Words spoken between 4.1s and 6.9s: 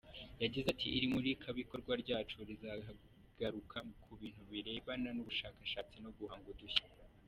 bintu birebana n’ubushakashatsi no guhanga udushya.